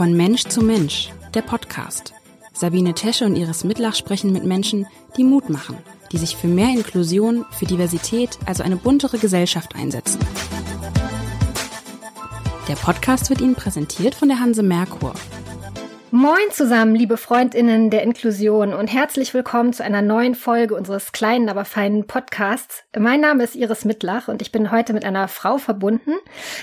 [0.00, 2.14] Von Mensch zu Mensch, der Podcast.
[2.54, 4.86] Sabine Tesche und Iris Mitlach sprechen mit Menschen,
[5.18, 5.76] die Mut machen,
[6.10, 10.18] die sich für mehr Inklusion, für Diversität, also eine buntere Gesellschaft einsetzen.
[12.66, 15.12] Der Podcast wird Ihnen präsentiert von der Hanse Merkur.
[16.12, 21.48] Moin zusammen, liebe Freundinnen der Inklusion und herzlich willkommen zu einer neuen Folge unseres kleinen,
[21.48, 22.82] aber feinen Podcasts.
[22.98, 26.14] Mein Name ist Iris Mittlach und ich bin heute mit einer Frau verbunden,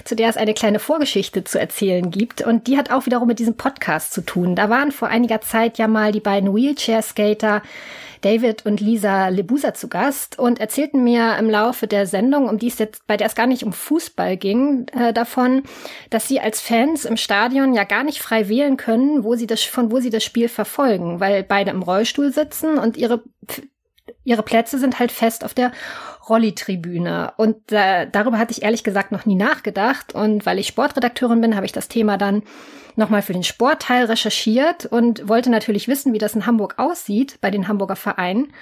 [0.03, 3.39] zu der es eine kleine Vorgeschichte zu erzählen gibt und die hat auch wiederum mit
[3.39, 4.53] diesem Podcast zu tun.
[4.53, 7.61] Da waren vor einiger Zeit ja mal die beiden Wheelchair-Skater
[8.27, 12.67] David und Lisa Lebusa zu Gast und erzählten mir im Laufe der Sendung, um die
[12.67, 15.63] es jetzt, bei der es gar nicht um Fußball ging, äh, davon,
[16.09, 19.63] dass sie als Fans im Stadion ja gar nicht frei wählen können, wo sie das,
[19.63, 23.23] von wo sie das Spiel verfolgen, weil beide im Rollstuhl sitzen und ihre
[24.25, 25.71] ihre Plätze sind halt fest auf der
[26.29, 27.33] Rolli-Tribüne.
[27.37, 30.13] Und äh, darüber hatte ich ehrlich gesagt noch nie nachgedacht.
[30.13, 32.43] Und weil ich Sportredakteurin bin, habe ich das Thema dann
[32.95, 37.51] nochmal für den Sportteil recherchiert und wollte natürlich wissen, wie das in Hamburg aussieht bei
[37.51, 38.53] den Hamburger Vereinen.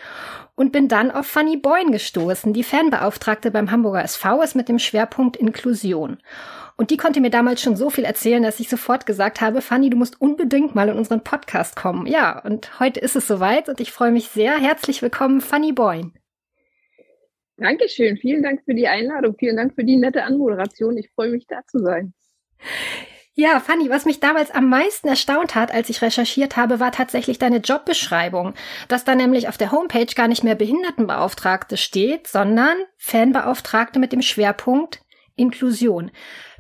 [0.56, 2.54] Und bin dann auf Fanny Boyne gestoßen.
[2.54, 6.18] Die Fanbeauftragte beim Hamburger SV ist mit dem Schwerpunkt Inklusion.
[6.78, 9.90] Und die konnte mir damals schon so viel erzählen, dass ich sofort gesagt habe, Fanny,
[9.90, 12.06] du musst unbedingt mal in unseren Podcast kommen.
[12.06, 14.58] Ja, und heute ist es soweit und ich freue mich sehr.
[14.58, 16.12] Herzlich willkommen, Fanny Boyne.
[17.58, 18.18] Dankeschön.
[18.18, 19.36] Vielen Dank für die Einladung.
[19.38, 20.98] Vielen Dank für die nette Anmoderation.
[20.98, 22.14] Ich freue mich, da zu sein.
[23.38, 27.38] Ja, Fanny, was mich damals am meisten erstaunt hat, als ich recherchiert habe, war tatsächlich
[27.38, 28.54] deine Jobbeschreibung,
[28.88, 34.22] dass da nämlich auf der Homepage gar nicht mehr Behindertenbeauftragte steht, sondern Fanbeauftragte mit dem
[34.22, 35.02] Schwerpunkt
[35.36, 36.12] Inklusion.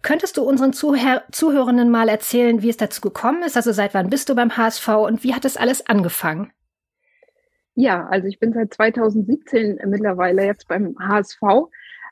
[0.02, 3.56] Könntest du unseren Zuhör Zuhörenden mal erzählen, wie es dazu gekommen ist?
[3.56, 6.52] Also seit wann bist du beim HSV und wie hat das alles angefangen?
[7.76, 11.42] Ja, also ich bin seit 2017 mittlerweile jetzt beim HSV,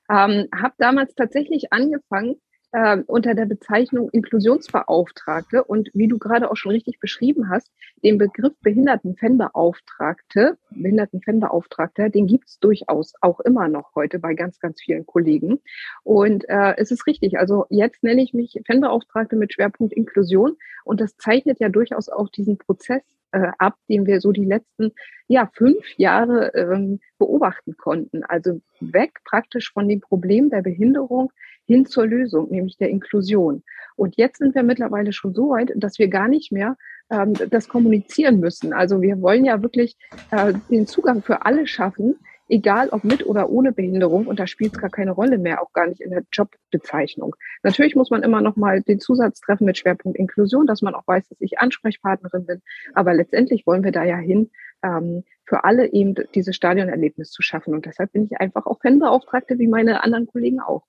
[0.10, 2.36] ähm, habe damals tatsächlich angefangen
[2.74, 7.72] äh, unter der Bezeichnung Inklusionsbeauftragte und wie du gerade auch schon richtig beschrieben hast,
[8.04, 14.82] den Begriff Behindertenfanbeauftragte, Behindertenfanbeauftragter, den gibt es durchaus auch immer noch heute bei ganz, ganz
[14.82, 15.62] vielen Kollegen.
[16.04, 21.00] Und äh, es ist richtig, also jetzt nenne ich mich Fanbeauftragte mit Schwerpunkt Inklusion und
[21.00, 24.92] das zeichnet ja durchaus auch diesen Prozess äh, ab, den wir so die letzten
[25.28, 28.24] ja, fünf Jahre ähm, beobachten konnten.
[28.24, 31.32] Also weg praktisch von dem Problem der Behinderung
[31.66, 33.64] hin zur Lösung, nämlich der Inklusion.
[33.96, 36.78] Und jetzt sind wir mittlerweile schon so weit, dass wir gar nicht mehr
[37.10, 38.74] ähm, das kommunizieren müssen.
[38.74, 39.98] Also wir wollen ja wirklich
[40.32, 42.16] äh, den Zugang für alle schaffen,
[42.54, 44.28] egal ob mit oder ohne Behinderung.
[44.28, 47.36] Und da spielt es gar keine Rolle mehr, auch gar nicht in der Jobbezeichnung.
[47.64, 51.08] Natürlich muss man immer noch mal den Zusatz treffen mit Schwerpunkt Inklusion, dass man auch
[51.08, 52.62] weiß, dass ich Ansprechpartnerin bin.
[52.94, 54.52] Aber letztendlich wollen wir da ja hin,
[54.84, 57.74] ähm, für alle eben dieses Stadionerlebnis zu schaffen.
[57.74, 60.84] Und deshalb bin ich einfach auch Fanbeauftragte wie meine anderen Kollegen auch.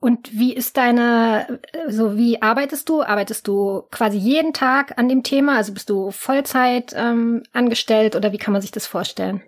[0.00, 3.02] Und wie ist deine, so wie arbeitest du?
[3.02, 5.56] Arbeitest du quasi jeden Tag an dem Thema?
[5.56, 9.42] Also bist du Vollzeit ähm, angestellt oder wie kann man sich das vorstellen?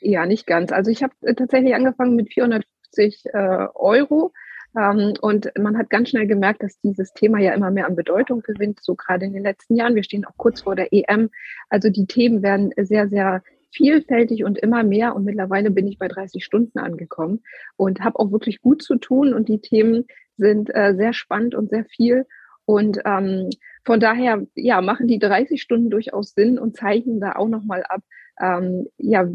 [0.00, 0.72] Ja, nicht ganz.
[0.72, 4.32] Also ich habe äh, tatsächlich angefangen mit 450 äh, Euro.
[4.76, 8.42] Ähm, und man hat ganz schnell gemerkt, dass dieses Thema ja immer mehr an Bedeutung
[8.42, 9.94] gewinnt, so gerade in den letzten Jahren.
[9.94, 11.30] Wir stehen auch kurz vor der EM.
[11.68, 15.14] Also die Themen werden sehr, sehr vielfältig und immer mehr.
[15.14, 17.42] Und mittlerweile bin ich bei 30 Stunden angekommen
[17.76, 19.34] und habe auch wirklich gut zu tun.
[19.34, 22.26] Und die Themen sind äh, sehr spannend und sehr viel.
[22.64, 23.50] Und ähm,
[23.84, 28.02] von daher, ja, machen die 30 Stunden durchaus Sinn und zeichnen da auch nochmal ab,
[28.40, 29.26] ähm, ja,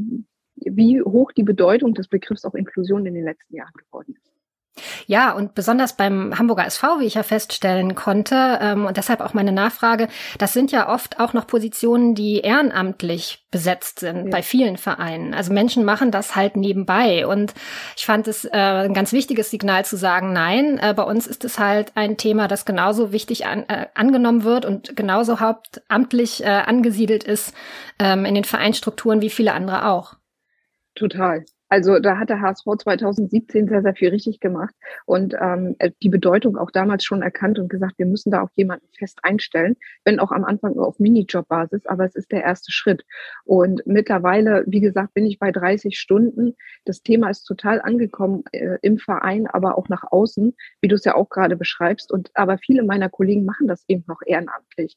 [0.56, 4.34] wie hoch die Bedeutung des Begriffs auch Inklusion in den letzten Jahren geworden ist.
[5.06, 9.36] Ja, und besonders beim Hamburger SV, wie ich ja feststellen konnte, ähm, und deshalb auch
[9.36, 10.08] meine Nachfrage,
[10.40, 14.32] das sind ja oft auch noch Positionen, die ehrenamtlich besetzt sind ja.
[14.32, 15.36] bei vielen Vereinen.
[15.36, 17.28] Also Menschen machen das halt nebenbei.
[17.28, 17.54] Und
[17.96, 21.46] ich fand es äh, ein ganz wichtiges Signal zu sagen, nein, äh, bei uns ist
[21.46, 26.48] es halt ein Thema, das genauso wichtig an, äh, angenommen wird und genauso hauptamtlich äh,
[26.48, 27.54] angesiedelt ist
[28.00, 30.16] ähm, in den Vereinsstrukturen wie viele andere auch.
[30.96, 31.44] Total.
[31.74, 34.76] Also da hat der HSV 2017 sehr, sehr viel richtig gemacht
[35.08, 38.52] und ähm, äh, die Bedeutung auch damals schon erkannt und gesagt, wir müssen da auch
[38.56, 39.76] jemanden fest einstellen,
[40.06, 43.04] wenn auch am Anfang nur auf Minijob-Basis, aber es ist der erste Schritt.
[43.44, 46.54] Und mittlerweile, wie gesagt, bin ich bei 30 Stunden.
[46.86, 51.06] Das Thema ist total angekommen äh, im Verein, aber auch nach außen, wie du es
[51.06, 52.12] ja auch gerade beschreibst.
[52.12, 54.96] Und aber viele meiner Kollegen machen das eben noch ehrenamtlich.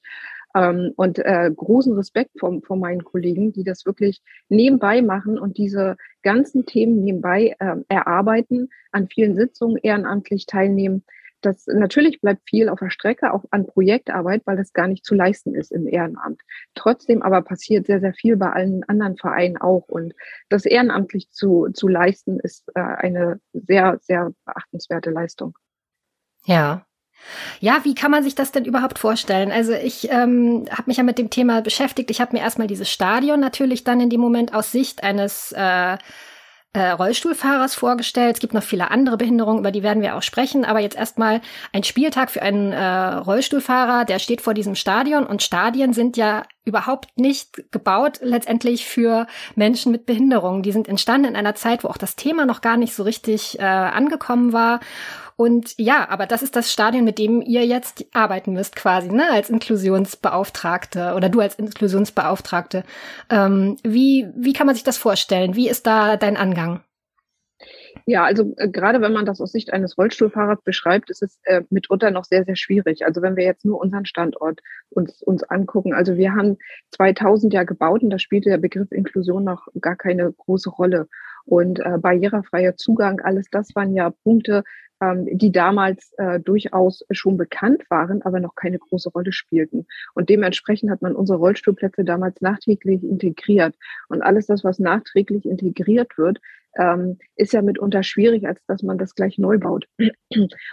[0.55, 5.59] Ähm, und äh, großen Respekt vor, vor meinen Kollegen, die das wirklich nebenbei machen und
[5.59, 11.05] diese ganzen Themen nebenbei äh, erarbeiten, an vielen Sitzungen ehrenamtlich teilnehmen.
[11.43, 15.15] Das natürlich bleibt viel auf der Strecke, auch an Projektarbeit, weil das gar nicht zu
[15.15, 16.41] leisten ist im Ehrenamt.
[16.75, 19.87] Trotzdem aber passiert sehr, sehr viel bei allen anderen Vereinen auch.
[19.89, 20.15] Und
[20.49, 25.57] das ehrenamtlich zu, zu leisten, ist äh, eine sehr, sehr beachtenswerte Leistung.
[26.47, 26.86] Ja,
[27.61, 29.51] Ja, wie kann man sich das denn überhaupt vorstellen?
[29.51, 32.11] Also ich ähm, habe mich ja mit dem Thema beschäftigt.
[32.11, 35.97] Ich habe mir erstmal dieses Stadion natürlich dann in dem Moment aus Sicht eines äh,
[36.77, 38.35] äh, Rollstuhlfahrers vorgestellt.
[38.35, 40.67] Es gibt noch viele andere Behinderungen, über die werden wir auch sprechen.
[40.67, 41.41] Aber jetzt erstmal
[41.73, 46.43] ein Spieltag für einen äh, Rollstuhlfahrer, der steht vor diesem Stadion und Stadien sind ja
[46.67, 50.62] überhaupt nicht gebaut letztendlich für Menschen mit Behinderungen.
[50.62, 53.59] Die sind entstanden in einer Zeit, wo auch das Thema noch gar nicht so richtig
[53.59, 54.81] äh, angekommen war.
[55.37, 59.31] Und ja, aber das ist das Stadion, mit dem ihr jetzt arbeiten müsst, quasi, ne,
[59.31, 62.85] als Inklusionsbeauftragte oder du als Inklusionsbeauftragte.
[63.29, 65.55] Ähm, wie, wie kann man sich das vorstellen?
[65.55, 66.81] Wie ist da dein Angang?
[68.09, 71.62] Ja, also äh, gerade wenn man das aus Sicht eines Rollstuhlfahrers beschreibt, ist es äh,
[71.71, 73.05] mitunter noch sehr, sehr schwierig.
[73.05, 74.61] Also wenn wir jetzt nur unseren Standort
[74.91, 75.93] uns, uns angucken.
[75.93, 76.56] Also wir haben
[76.93, 81.09] 2000 ja gebaut und da spielte der Begriff Inklusion noch gar keine große Rolle.
[81.44, 84.62] Und äh, barrierefreier Zugang, alles das waren ja Punkte,
[85.01, 89.87] die damals äh, durchaus schon bekannt waren, aber noch keine große Rolle spielten.
[90.15, 93.75] Und dementsprechend hat man unsere Rollstuhlplätze damals nachträglich integriert.
[94.09, 96.41] Und alles das, was nachträglich integriert wird,
[96.79, 99.87] ähm, ist ja mitunter schwierig, als dass man das gleich neu baut.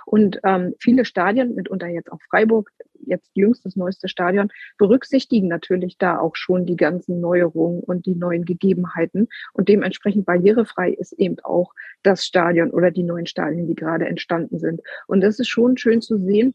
[0.06, 2.72] Und ähm, viele Stadien, mitunter jetzt auch Freiburg,
[3.05, 8.15] jetzt jüngst das neueste Stadion, berücksichtigen natürlich da auch schon die ganzen Neuerungen und die
[8.15, 9.27] neuen Gegebenheiten.
[9.53, 11.73] Und dementsprechend barrierefrei ist eben auch
[12.03, 14.81] das Stadion oder die neuen Stadien, die gerade entstanden sind.
[15.07, 16.53] Und das ist schon schön zu sehen,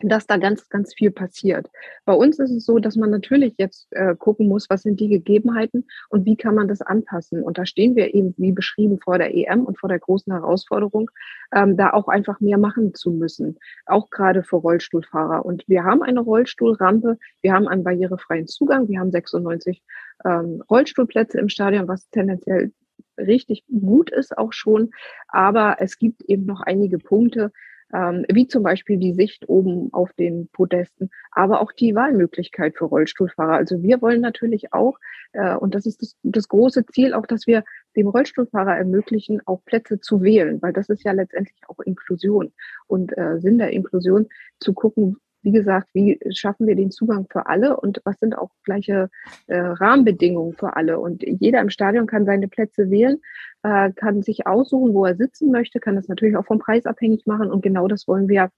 [0.00, 1.68] dass da ganz, ganz viel passiert.
[2.04, 5.08] Bei uns ist es so, dass man natürlich jetzt äh, gucken muss, was sind die
[5.08, 7.42] Gegebenheiten und wie kann man das anpassen.
[7.42, 11.10] Und da stehen wir eben, wie beschrieben, vor der EM und vor der großen Herausforderung,
[11.54, 15.46] ähm, da auch einfach mehr machen zu müssen, auch gerade für Rollstuhlfahrer.
[15.46, 19.82] Und wir haben eine Rollstuhlrampe, wir haben einen barrierefreien Zugang, wir haben 96
[20.24, 22.72] ähm, Rollstuhlplätze im Stadion, was tendenziell
[23.18, 24.90] richtig gut ist auch schon.
[25.28, 27.50] Aber es gibt eben noch einige Punkte,
[27.88, 33.54] wie zum Beispiel die Sicht oben auf den Podesten, aber auch die Wahlmöglichkeit für Rollstuhlfahrer.
[33.54, 34.98] Also wir wollen natürlich auch,
[35.32, 37.64] äh, und das ist das, das große Ziel, auch, dass wir
[37.96, 42.52] dem Rollstuhlfahrer ermöglichen, auch Plätze zu wählen, weil das ist ja letztendlich auch Inklusion
[42.86, 44.26] und äh, Sinn der Inklusion,
[44.58, 48.50] zu gucken, wie gesagt, wie schaffen wir den Zugang für alle und was sind auch
[48.64, 49.10] gleiche
[49.46, 50.98] äh, Rahmenbedingungen für alle.
[50.98, 53.22] Und jeder im Stadion kann seine Plätze wählen,
[53.62, 57.26] äh, kann sich aussuchen, wo er sitzen möchte, kann das natürlich auch vom Preis abhängig
[57.26, 57.48] machen.
[57.48, 58.50] Und genau das wollen wir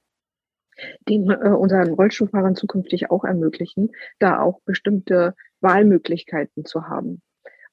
[1.06, 7.20] den äh, unseren Rollstuhlfahrern zukünftig auch ermöglichen, da auch bestimmte Wahlmöglichkeiten zu haben.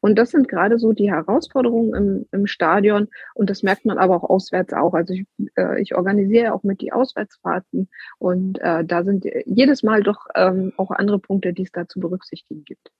[0.05, 3.07] Und das sind gerade so die Herausforderungen im, im Stadion.
[3.33, 4.93] Und das merkt man aber auch auswärts auch.
[4.93, 5.25] Also ich,
[5.55, 7.89] äh, ich organisiere auch mit die Auswärtsfahrten.
[8.19, 11.99] Und äh, da sind jedes Mal doch ähm, auch andere Punkte, die es da zu
[11.99, 12.91] berücksichtigen gibt.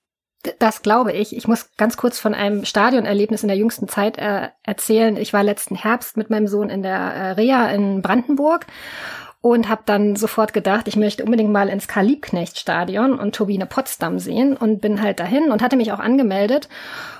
[0.57, 1.37] Das glaube ich.
[1.37, 5.15] Ich muss ganz kurz von einem Stadionerlebnis in der jüngsten Zeit äh, erzählen.
[5.15, 8.65] Ich war letzten Herbst mit meinem Sohn in der äh, Reha in Brandenburg
[9.45, 14.57] und habe dann sofort gedacht, ich möchte unbedingt mal ins Karl-Liebknecht-Stadion und Turbine Potsdam sehen
[14.57, 16.68] und bin halt dahin und hatte mich auch angemeldet.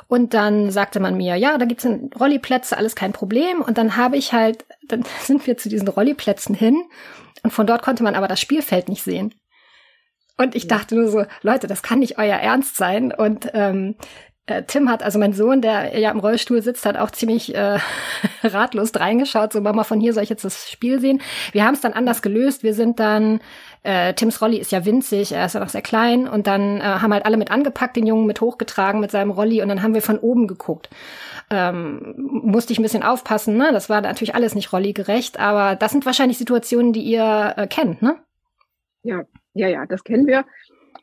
[0.07, 1.88] Und dann sagte man mir, ja, da gibt's
[2.19, 3.62] Rolliplätze, alles kein Problem.
[3.62, 6.81] Und dann habe ich halt, dann sind wir zu diesen Rolliplätzen hin
[7.44, 9.36] und von dort konnte man aber das Spielfeld nicht sehen.
[10.36, 13.13] Und ich dachte nur so, Leute, das kann nicht euer Ernst sein.
[13.13, 14.04] Und ähm, äh,
[14.68, 17.80] Tim hat, also mein Sohn, der ja im Rollstuhl sitzt, hat auch ziemlich äh,
[18.44, 21.19] ratlos reingeschaut, so Mama, von hier soll ich jetzt das Spiel sehen.
[21.51, 22.61] Wir haben es dann anders gelöst.
[22.61, 23.40] Wir sind dann,
[23.81, 26.83] äh, Tims Rolli ist ja winzig, er ist ja noch sehr klein und dann äh,
[26.83, 29.95] haben halt alle mit angepackt, den Jungen mit hochgetragen mit seinem Rolli und dann haben
[29.95, 30.90] wir von oben geguckt.
[31.49, 33.71] Ähm, musste ich ein bisschen aufpassen, ne?
[33.71, 38.02] Das war natürlich alles nicht Rolli-gerecht, aber das sind wahrscheinlich Situationen, die ihr äh, kennt,
[38.04, 38.18] ne?
[39.02, 39.23] Ja,
[39.54, 40.45] ja, ja, das kennen wir.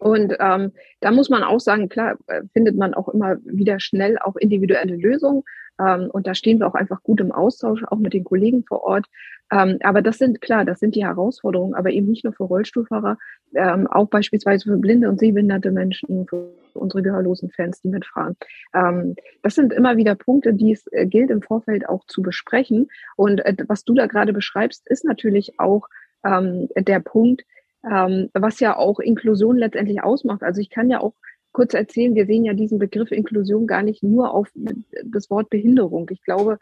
[0.03, 4.19] Und ähm, da muss man auch sagen, klar, äh, findet man auch immer wieder schnell
[4.19, 5.45] auch individuelle Lösungen.
[5.81, 8.83] Ähm, und da stehen wir auch einfach gut im Austausch, auch mit den Kollegen vor
[8.83, 9.07] Ort.
[9.53, 13.17] Ähm, aber das sind klar, das sind die Herausforderungen, aber eben nicht nur für Rollstuhlfahrer,
[13.55, 18.37] ähm, auch beispielsweise für blinde und sehbehinderte Menschen, für unsere gehörlosen Fans, die mitfahren.
[18.75, 22.89] Ähm, das sind immer wieder Punkte, die es äh, gilt im Vorfeld auch zu besprechen.
[23.17, 25.87] Und äh, was du da gerade beschreibst, ist natürlich auch
[26.25, 27.43] ähm, der Punkt,
[27.91, 30.43] ähm, was ja auch Inklusion letztendlich ausmacht.
[30.43, 31.15] Also ich kann ja auch
[31.53, 34.49] kurz erzählen, wir sehen ja diesen Begriff Inklusion gar nicht nur auf
[35.05, 36.09] das Wort Behinderung.
[36.11, 36.59] Ich glaube,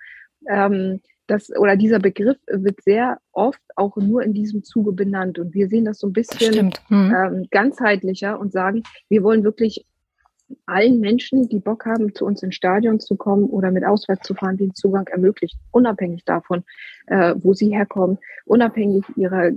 [0.49, 5.39] ähm, das, oder dieser Begriff wird sehr oft auch nur in diesem Zuge benannt.
[5.39, 7.15] Und wir sehen das so ein bisschen mhm.
[7.15, 9.87] ähm, ganzheitlicher und sagen, wir wollen wirklich
[10.67, 14.35] allen Menschen, die Bock haben, zu uns ins Stadion zu kommen oder mit auswärts zu
[14.35, 16.65] fahren, den Zugang ermöglicht, unabhängig davon,
[17.07, 19.53] äh, wo sie herkommen, unabhängig ihrer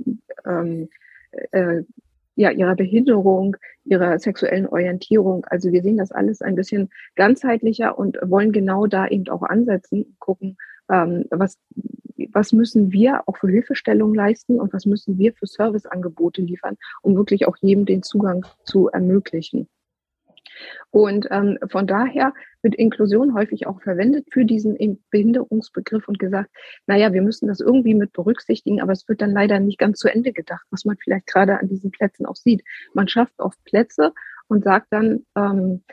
[0.45, 0.89] ähm,
[1.51, 1.83] äh,
[2.35, 5.45] ja, ihrer Behinderung, ihrer sexuellen Orientierung.
[5.45, 10.15] Also wir sehen das alles ein bisschen ganzheitlicher und wollen genau da eben auch ansetzen,
[10.19, 10.57] gucken,
[10.89, 11.57] ähm, was,
[12.31, 17.15] was müssen wir auch für Hilfestellung leisten und was müssen wir für Serviceangebote liefern, um
[17.15, 19.67] wirklich auch jedem den Zugang zu ermöglichen.
[20.91, 26.49] Und ähm, von daher wird Inklusion häufig auch verwendet für diesen Behinderungsbegriff und gesagt,
[26.87, 30.07] naja, wir müssen das irgendwie mit berücksichtigen, aber es wird dann leider nicht ganz zu
[30.07, 32.63] Ende gedacht, was man vielleicht gerade an diesen Plätzen auch sieht.
[32.93, 34.13] Man schafft oft Plätze
[34.47, 35.83] und sagt dann, ähm,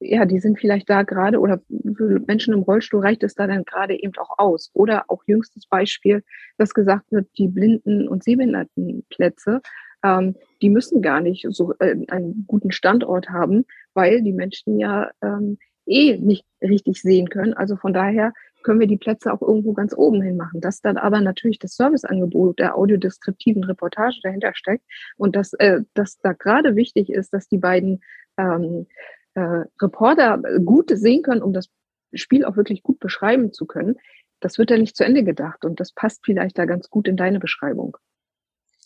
[0.00, 1.60] ja, die sind vielleicht da gerade oder
[1.94, 4.70] für Menschen im Rollstuhl reicht es da dann gerade eben auch aus.
[4.72, 6.24] Oder auch jüngstes Beispiel,
[6.56, 9.60] dass gesagt wird, die Blinden- und Sehbehindertenplätze,
[10.02, 13.64] ähm, die müssen gar nicht so äh, einen guten Standort haben,
[13.94, 17.54] weil die Menschen ja ähm, eh nicht richtig sehen können.
[17.54, 20.60] Also von daher können wir die Plätze auch irgendwo ganz oben hin machen.
[20.60, 24.84] Dass dann aber natürlich das Serviceangebot der audiodeskriptiven Reportage dahinter steckt
[25.16, 28.00] und dass, äh, dass da gerade wichtig ist, dass die beiden
[28.36, 28.86] ähm,
[29.34, 31.68] äh, Reporter gut sehen können, um das
[32.12, 33.96] Spiel auch wirklich gut beschreiben zu können,
[34.40, 37.16] das wird ja nicht zu Ende gedacht und das passt vielleicht da ganz gut in
[37.16, 37.96] deine Beschreibung.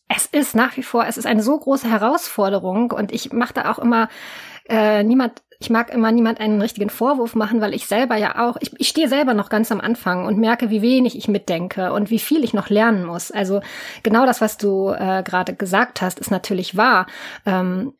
[0.08, 3.70] Es ist nach wie vor, es ist eine so große Herausforderung und ich mache da
[3.70, 4.08] auch immer
[4.68, 8.56] äh, niemand, ich mag immer niemand einen richtigen Vorwurf machen, weil ich selber ja auch,
[8.60, 12.10] ich, ich stehe selber noch ganz am Anfang und merke, wie wenig ich mitdenke und
[12.10, 13.30] wie viel ich noch lernen muss.
[13.30, 13.60] Also
[14.02, 17.06] genau das, was du äh, gerade gesagt hast, ist natürlich wahr.
[17.46, 17.94] Ähm,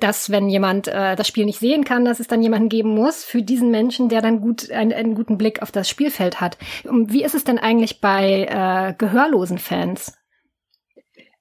[0.00, 3.24] dass wenn jemand äh, das Spiel nicht sehen kann, dass es dann jemanden geben muss
[3.24, 6.58] für diesen Menschen, der dann gut einen, einen guten Blick auf das Spielfeld hat.
[6.84, 10.18] Und wie ist es denn eigentlich bei äh, gehörlosen Fans?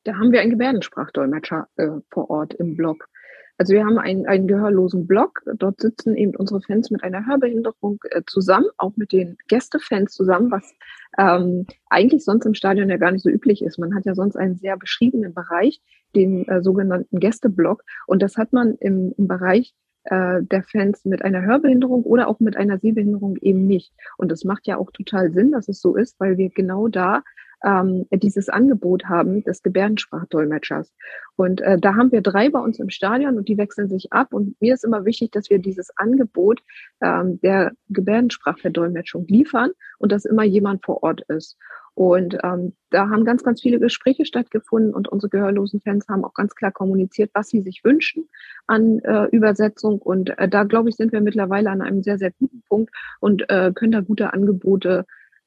[0.05, 3.09] Da haben wir einen Gebärdensprachdolmetscher äh, vor Ort im Blog.
[3.57, 5.41] Also wir haben einen, einen gehörlosen Blog.
[5.57, 10.51] Dort sitzen eben unsere Fans mit einer Hörbehinderung äh, zusammen, auch mit den Gästefans zusammen,
[10.51, 10.75] was
[11.17, 13.79] ähm, eigentlich sonst im Stadion ja gar nicht so üblich ist.
[13.79, 15.81] Man hat ja sonst einen sehr beschriebenen Bereich,
[16.15, 17.83] den äh, sogenannten Gästeblock.
[18.05, 22.39] Und das hat man im, im Bereich äh, der Fans mit einer Hörbehinderung oder auch
[22.39, 23.91] mit einer Sehbehinderung eben nicht.
[24.17, 27.24] Und das macht ja auch total Sinn, dass es so ist, weil wir genau da
[27.65, 30.93] ähm, dieses Angebot haben des Gebärdensprachdolmetschers.
[31.36, 34.34] Und äh, da haben wir drei bei uns im Stadion und die wechseln sich ab.
[34.34, 36.62] Und mir ist immer wichtig, dass wir dieses Angebot
[37.01, 41.57] ähm, der Gebärdensprachverdolmetschung liefern und dass immer jemand vor Ort ist.
[41.95, 46.34] Und ähm, da haben ganz, ganz viele Gespräche stattgefunden und unsere gehörlosen Fans haben auch
[46.34, 48.27] ganz klar kommuniziert, was sie sich wünschen
[48.67, 50.01] an äh, Übersetzung.
[50.01, 53.50] Und äh, da, glaube ich, sind wir mittlerweile an einem sehr, sehr guten Punkt und
[53.50, 55.05] äh, können da gute Angebote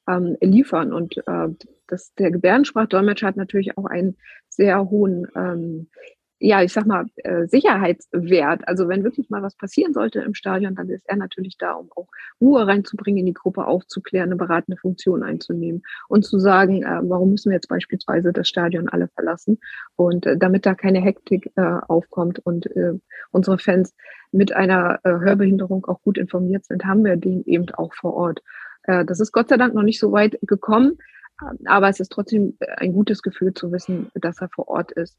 [0.09, 0.93] ähm, liefern.
[0.93, 1.47] Und äh,
[1.87, 4.17] das, der Gebärdensprachdolmetscher hat natürlich auch einen
[4.49, 5.89] sehr hohen, ähm,
[6.41, 8.65] ja, ich sag mal, äh, Sicherheitswert.
[8.65, 11.89] Also wenn wirklich mal was passieren sollte im Stadion, dann ist er natürlich da, um
[11.93, 12.07] auch
[12.39, 17.31] Ruhe reinzubringen, in die Gruppe aufzuklären, eine beratende Funktion einzunehmen und zu sagen, äh, warum
[17.31, 19.59] müssen wir jetzt beispielsweise das Stadion alle verlassen
[19.97, 22.93] und äh, damit da keine Hektik äh, aufkommt und äh,
[23.31, 23.93] unsere Fans
[24.31, 28.41] mit einer äh, Hörbehinderung auch gut informiert sind, haben wir den eben auch vor Ort.
[28.89, 30.97] Äh, das ist Gott sei Dank noch nicht so weit gekommen,
[31.65, 35.17] aber es ist trotzdem ein gutes Gefühl zu wissen, dass er vor Ort ist.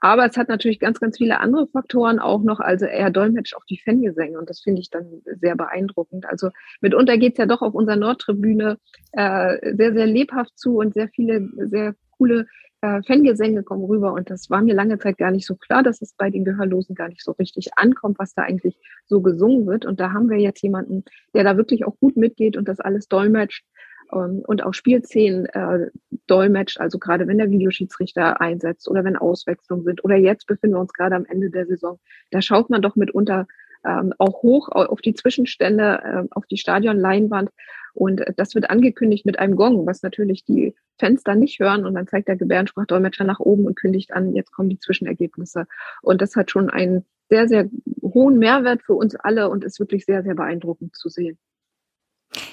[0.00, 2.60] Aber es hat natürlich ganz, ganz viele andere Faktoren auch noch.
[2.60, 6.26] Also er dolmetscht auch die Fangesänge und das finde ich dann sehr beeindruckend.
[6.26, 8.78] Also mitunter geht es ja doch auf unserer Nordtribüne
[9.12, 12.46] äh, sehr, sehr lebhaft zu und sehr viele, sehr coole
[12.84, 14.12] äh, Fangesänge kommen rüber.
[14.12, 16.94] Und das war mir lange Zeit gar nicht so klar, dass es bei den Gehörlosen
[16.94, 19.86] gar nicht so richtig ankommt, was da eigentlich so gesungen wird.
[19.86, 23.08] Und da haben wir jetzt jemanden, der da wirklich auch gut mitgeht und das alles
[23.08, 23.64] dolmetscht
[24.12, 25.90] ähm, und auch Spielszenen äh,
[26.26, 30.80] dolmetscht, also gerade wenn der Videoschiedsrichter einsetzt oder wenn Auswechslungen sind oder jetzt befinden wir
[30.80, 31.98] uns gerade am Ende der Saison,
[32.30, 33.46] da schaut man doch mitunter
[33.86, 37.50] ähm, auch hoch auf die Zwischenstände, äh, auf die Stadionleinwand
[37.94, 41.94] und das wird angekündigt mit einem Gong, was natürlich die Fans dann nicht hören und
[41.94, 45.66] dann zeigt der Gebärdensprachdolmetscher nach oben und kündigt an, jetzt kommen die Zwischenergebnisse
[46.02, 47.70] und das hat schon einen sehr, sehr
[48.02, 51.38] hohen Mehrwert für uns alle und ist wirklich sehr, sehr beeindruckend zu sehen.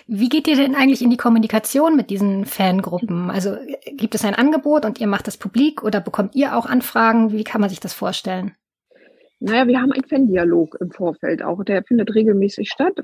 [0.05, 3.31] Wie geht ihr denn eigentlich in die Kommunikation mit diesen Fangruppen?
[3.31, 3.57] Also
[3.93, 7.31] gibt es ein Angebot und ihr macht das publik oder bekommt ihr auch Anfragen?
[7.31, 8.55] Wie kann man sich das vorstellen?
[9.43, 11.63] Naja, wir haben einen Fan-Dialog im Vorfeld auch.
[11.63, 13.01] Der findet regelmäßig statt.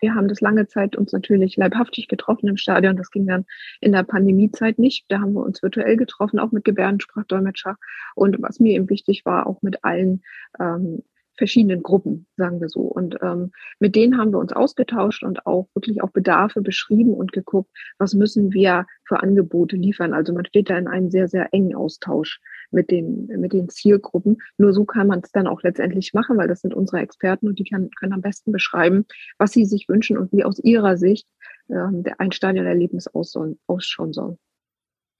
[0.00, 2.96] Wir haben das lange Zeit uns natürlich leibhaftig getroffen im Stadion.
[2.96, 3.44] Das ging dann
[3.80, 5.06] in der Pandemiezeit nicht.
[5.08, 7.76] Da haben wir uns virtuell getroffen, auch mit Gebärdensprachdolmetscher.
[8.14, 10.22] Und was mir eben wichtig war, auch mit allen
[10.60, 11.02] ähm,
[11.36, 12.82] verschiedenen Gruppen, sagen wir so.
[12.82, 17.32] Und ähm, mit denen haben wir uns ausgetauscht und auch wirklich auch Bedarfe beschrieben und
[17.32, 20.14] geguckt, was müssen wir für Angebote liefern.
[20.14, 22.40] Also man steht da in einem sehr, sehr engen Austausch
[22.72, 24.38] mit den, mit den Zielgruppen.
[24.58, 27.58] Nur so kann man es dann auch letztendlich machen, weil das sind unsere Experten und
[27.58, 29.06] die kann, können am besten beschreiben,
[29.38, 31.26] was sie sich wünschen und wie aus ihrer Sicht
[31.68, 34.38] ähm, ein Stadionerlebnis ausschauen soll.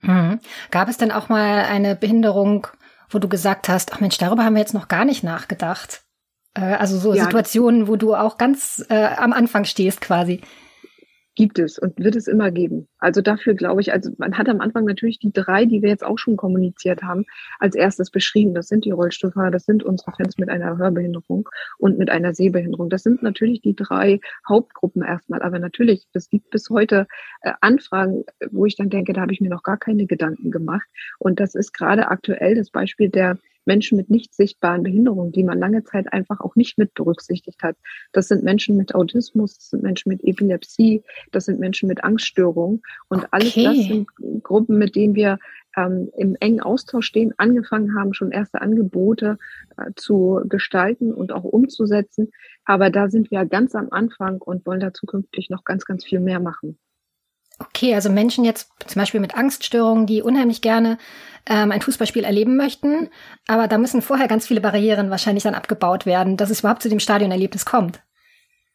[0.01, 0.41] Hm.
[0.71, 2.67] Gab es denn auch mal eine Behinderung,
[3.09, 6.03] wo du gesagt hast, ach Mensch, darüber haben wir jetzt noch gar nicht nachgedacht?
[6.55, 10.41] Äh, also so ja, Situationen, wo du auch ganz äh, am Anfang stehst quasi.
[11.41, 12.87] Gibt es und wird es immer geben.
[12.99, 16.05] Also dafür glaube ich, also man hat am Anfang natürlich die drei, die wir jetzt
[16.05, 17.25] auch schon kommuniziert haben,
[17.59, 18.53] als erstes beschrieben.
[18.53, 22.91] Das sind die Rollstuhlfahrer, das sind unsere Fans mit einer Hörbehinderung und mit einer Sehbehinderung.
[22.91, 25.41] Das sind natürlich die drei Hauptgruppen erstmal.
[25.41, 27.07] Aber natürlich, es gibt bis heute
[27.41, 30.87] äh, Anfragen, wo ich dann denke, da habe ich mir noch gar keine Gedanken gemacht.
[31.19, 33.39] Und das ist gerade aktuell das Beispiel der
[33.71, 37.77] Menschen mit nicht sichtbaren Behinderungen, die man lange Zeit einfach auch nicht mit berücksichtigt hat.
[38.11, 42.83] Das sind Menschen mit Autismus, das sind Menschen mit Epilepsie, das sind Menschen mit Angststörungen.
[43.09, 43.29] Und okay.
[43.31, 44.09] alles das sind
[44.43, 45.39] Gruppen, mit denen wir
[45.77, 49.39] ähm, im engen Austausch stehen, angefangen haben, schon erste Angebote
[49.77, 52.33] äh, zu gestalten und auch umzusetzen.
[52.65, 56.19] Aber da sind wir ganz am Anfang und wollen da zukünftig noch ganz, ganz viel
[56.19, 56.77] mehr machen.
[57.61, 60.97] Okay, also Menschen jetzt zum Beispiel mit Angststörungen, die unheimlich gerne
[61.47, 63.11] ähm, ein Fußballspiel erleben möchten,
[63.47, 66.89] aber da müssen vorher ganz viele Barrieren wahrscheinlich dann abgebaut werden, dass es überhaupt zu
[66.89, 68.03] dem Stadionerlebnis kommt.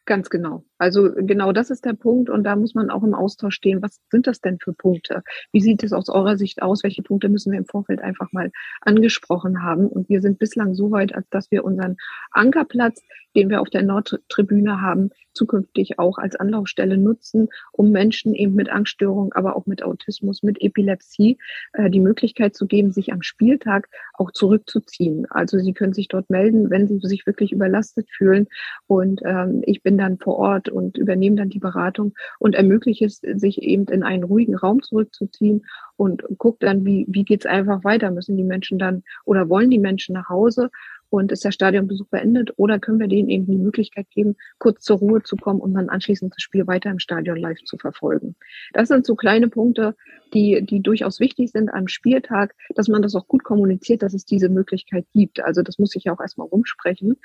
[0.04, 0.64] Ganz genau.
[0.78, 3.82] Also genau das ist der Punkt und da muss man auch im Austausch stehen.
[3.82, 5.22] Was sind das denn für Punkte?
[5.52, 6.82] Wie sieht es aus eurer Sicht aus?
[6.82, 9.86] Welche Punkte müssen wir im Vorfeld einfach mal angesprochen haben?
[9.86, 11.96] Und wir sind bislang so weit, als dass wir unseren
[12.30, 13.00] Ankerplatz,
[13.34, 18.70] den wir auf der Nordtribüne haben, zukünftig auch als Anlaufstelle nutzen, um Menschen eben mit
[18.70, 21.38] Angststörungen, aber auch mit Autismus, mit Epilepsie
[21.74, 25.26] äh, die Möglichkeit zu geben, sich am Spieltag auch zurückzuziehen.
[25.30, 28.46] Also sie können sich dort melden, wenn sie sich wirklich überlastet fühlen.
[28.86, 33.16] Und ähm, ich bin dann vor Ort und übernehmen dann die Beratung und ermöglicht es,
[33.16, 38.10] sich eben in einen ruhigen Raum zurückzuziehen und guckt dann, wie, wie geht's einfach weiter?
[38.10, 40.70] Müssen die Menschen dann oder wollen die Menschen nach Hause
[41.16, 44.98] und ist der Stadionbesuch beendet oder können wir denen eben die Möglichkeit geben, kurz zur
[44.98, 48.36] Ruhe zu kommen und dann anschließend das Spiel weiter im Stadion live zu verfolgen.
[48.72, 49.96] Das sind so kleine Punkte,
[50.34, 54.24] die, die durchaus wichtig sind am Spieltag, dass man das auch gut kommuniziert, dass es
[54.24, 55.40] diese Möglichkeit gibt.
[55.40, 57.16] Also das muss ich ja auch erstmal rumsprechen,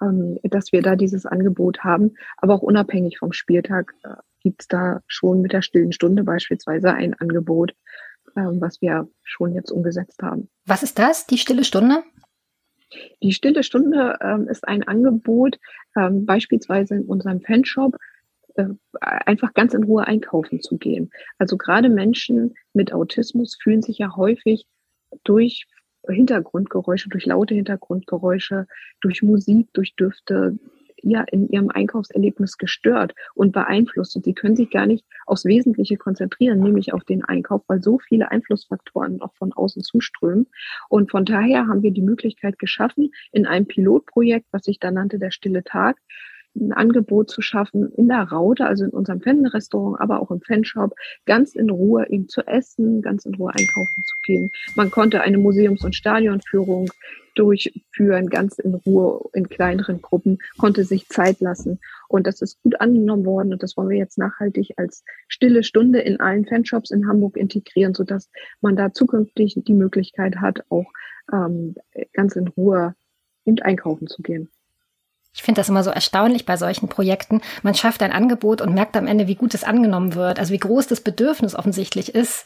[0.00, 2.14] ähm, dass wir da dieses Angebot haben.
[2.36, 6.92] Aber auch unabhängig vom Spieltag äh, gibt es da schon mit der stillen Stunde beispielsweise
[6.92, 7.72] ein Angebot,
[8.36, 10.48] äh, was wir schon jetzt umgesetzt haben.
[10.66, 12.02] Was ist das, die stille Stunde?
[13.22, 15.58] Die Stille Stunde ähm, ist ein Angebot,
[15.96, 17.96] ähm, beispielsweise in unserem Fanshop,
[18.54, 18.66] äh,
[19.00, 21.10] einfach ganz in Ruhe einkaufen zu gehen.
[21.38, 24.66] Also gerade Menschen mit Autismus fühlen sich ja häufig
[25.24, 25.66] durch
[26.06, 28.66] Hintergrundgeräusche, durch laute Hintergrundgeräusche,
[29.00, 30.58] durch Musik, durch Düfte,
[31.10, 34.16] ja in ihrem Einkaufserlebnis gestört und beeinflusst.
[34.16, 37.98] Und sie können sich gar nicht aufs Wesentliche konzentrieren, nämlich auf den Einkauf, weil so
[37.98, 40.46] viele Einflussfaktoren noch von außen zuströmen.
[40.88, 45.18] Und von daher haben wir die Möglichkeit geschaffen, in einem Pilotprojekt, was sich da nannte,
[45.18, 45.98] der stille Tag,
[46.56, 50.94] ein Angebot zu schaffen in der Raute, also in unserem Fan-Restaurant, aber auch im Fanshop,
[51.26, 54.50] ganz in Ruhe ihm zu essen, ganz in Ruhe einkaufen zu gehen.
[54.76, 56.90] Man konnte eine Museums- und Stadionführung
[57.34, 61.80] durchführen, ganz in Ruhe in kleineren Gruppen, konnte sich Zeit lassen.
[62.08, 66.00] Und das ist gut angenommen worden und das wollen wir jetzt nachhaltig als stille Stunde
[66.00, 70.86] in allen Fanshops in Hamburg integrieren, sodass man da zukünftig die Möglichkeit hat, auch
[71.32, 71.74] ähm,
[72.12, 72.94] ganz in Ruhe
[73.44, 74.48] eben einkaufen zu gehen.
[75.34, 77.42] Ich finde das immer so erstaunlich bei solchen Projekten.
[77.62, 80.58] Man schafft ein Angebot und merkt am Ende, wie gut es angenommen wird, also wie
[80.58, 82.44] groß das Bedürfnis offensichtlich ist.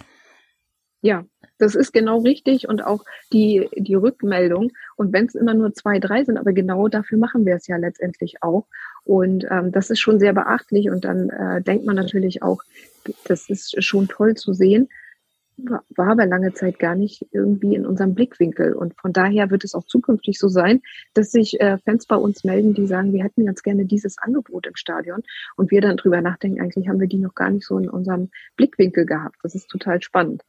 [1.03, 1.25] Ja,
[1.59, 4.73] das ist genau richtig und auch die, die Rückmeldung.
[4.97, 7.77] Und wenn es immer nur zwei, drei sind, aber genau dafür machen wir es ja
[7.77, 8.67] letztendlich auch.
[9.05, 10.89] Und ähm, das ist schon sehr beachtlich.
[10.89, 12.63] Und dann äh, denkt man natürlich auch,
[13.27, 14.89] das ist schon toll zu sehen,
[15.59, 18.73] war aber lange Zeit gar nicht irgendwie in unserem Blickwinkel.
[18.75, 20.83] Und von daher wird es auch zukünftig so sein,
[21.15, 24.67] dass sich äh, Fans bei uns melden, die sagen, wir hätten ganz gerne dieses Angebot
[24.67, 25.23] im Stadion.
[25.57, 28.31] Und wir dann drüber nachdenken, eigentlich haben wir die noch gar nicht so in unserem
[28.57, 29.37] Blickwinkel gehabt.
[29.43, 30.43] Das ist total spannend.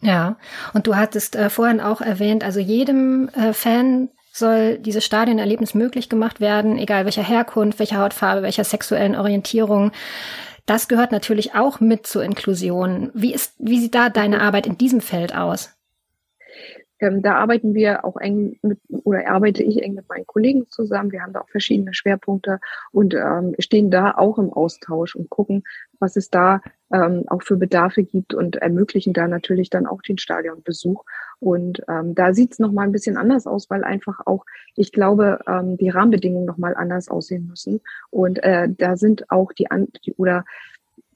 [0.00, 0.36] Ja,
[0.74, 6.08] und du hattest äh, vorhin auch erwähnt, also jedem äh, Fan soll dieses Stadionerlebnis möglich
[6.08, 9.92] gemacht werden, egal welcher Herkunft, welcher Hautfarbe, welcher sexuellen Orientierung.
[10.66, 13.10] Das gehört natürlich auch mit zur Inklusion.
[13.14, 15.74] Wie ist, wie sieht da deine Arbeit in diesem Feld aus?
[17.02, 21.10] Ähm, da arbeiten wir auch eng mit, oder arbeite ich eng mit meinen Kollegen zusammen.
[21.10, 22.60] Wir haben da auch verschiedene Schwerpunkte
[22.92, 25.64] und ähm, stehen da auch im Austausch und gucken,
[25.98, 26.60] was es da
[26.92, 31.04] ähm, auch für Bedarfe gibt und ermöglichen da natürlich dann auch den Stadionbesuch.
[31.40, 34.44] Und ähm, da sieht es nochmal ein bisschen anders aus, weil einfach auch,
[34.76, 37.80] ich glaube, ähm, die Rahmenbedingungen nochmal anders aussehen müssen.
[38.10, 40.44] Und äh, da sind auch die, an die oder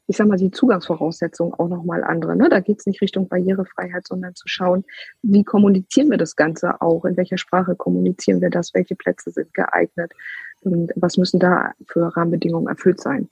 [0.08, 2.36] ich sag mal, die Zugangsvoraussetzungen auch nochmal andere.
[2.36, 2.48] Ne?
[2.48, 4.84] Da geht es nicht Richtung Barrierefreiheit, sondern zu schauen,
[5.22, 9.52] wie kommunizieren wir das Ganze auch, in welcher Sprache kommunizieren wir das, welche Plätze sind
[9.52, 10.12] geeignet
[10.60, 13.28] und was müssen da für Rahmenbedingungen erfüllt sein.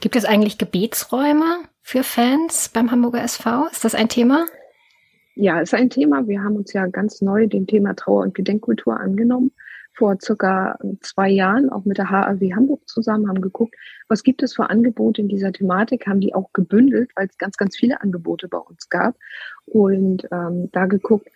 [0.00, 3.66] Gibt es eigentlich Gebetsräume für Fans beim Hamburger SV?
[3.70, 4.46] Ist das ein Thema?
[5.34, 6.26] Ja, ist ein Thema.
[6.26, 9.52] Wir haben uns ja ganz neu dem Thema Trauer- und Gedenkkultur angenommen
[9.96, 13.74] vor circa zwei Jahren auch mit der HAW Hamburg zusammen, haben geguckt,
[14.08, 17.56] was gibt es für Angebote in dieser Thematik, haben die auch gebündelt, weil es ganz,
[17.56, 19.16] ganz viele Angebote bei uns gab.
[19.64, 21.28] Und ähm, da geguckt,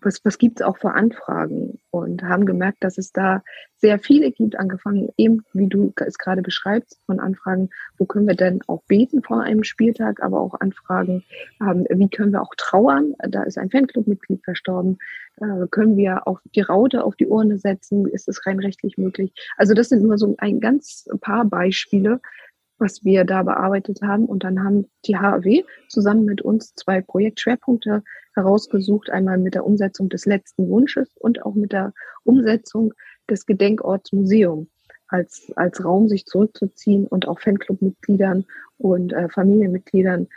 [0.00, 1.78] was, was gibt es auch für Anfragen?
[1.90, 3.42] Und haben gemerkt, dass es da
[3.76, 8.34] sehr viele gibt, angefangen eben, wie du es gerade beschreibst, von Anfragen, wo können wir
[8.34, 11.24] denn auch beten vor einem Spieltag, aber auch Anfragen,
[11.60, 14.98] ähm, wie können wir auch trauern, da ist ein Fanclubmitglied verstorben,
[15.40, 19.32] äh, können wir auch die Raute auf die Urne setzen, ist es rein rechtlich möglich.
[19.56, 22.20] Also das sind nur so ein ganz paar Beispiele,
[22.78, 24.24] was wir da bearbeitet haben.
[24.24, 28.02] Und dann haben die HAW zusammen mit uns zwei Projektschwerpunkte
[28.34, 31.92] herausgesucht, einmal mit der Umsetzung des letzten Wunsches und auch mit der
[32.24, 32.94] Umsetzung
[33.28, 34.68] des Gedenkorts Museum
[35.08, 38.44] als, als Raum, sich zurückzuziehen und auch Fanclubmitgliedern
[38.76, 40.28] und äh, Familienmitgliedern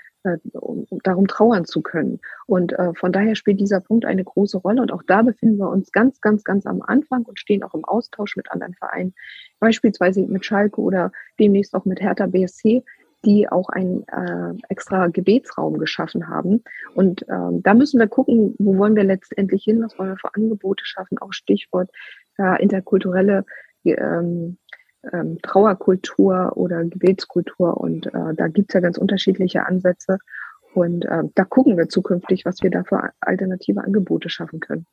[0.54, 2.20] um, darum trauern zu können.
[2.48, 4.82] Und äh, von daher spielt dieser Punkt eine große Rolle.
[4.82, 7.86] Und auch da befinden wir uns ganz, ganz, ganz am Anfang und stehen auch im
[7.86, 9.14] Austausch mit anderen Vereinen,
[9.60, 12.84] beispielsweise mit Schalke oder demnächst auch mit Hertha BSC,
[13.26, 16.64] die auch einen äh, extra Gebetsraum geschaffen haben.
[16.96, 20.34] Und ähm, da müssen wir gucken, wo wollen wir letztendlich hin, was wollen wir für
[20.34, 21.90] Angebote schaffen, auch Stichwort
[22.38, 23.46] äh, interkulturelle
[23.84, 24.58] ähm,
[25.12, 27.78] ähm, Trauerkultur oder Gebetskultur.
[27.78, 30.20] Und äh, da gibt's ja ganz unterschiedliche Ansätze.
[30.74, 34.86] Und äh, da gucken wir zukünftig, was wir da für alternative Angebote schaffen können.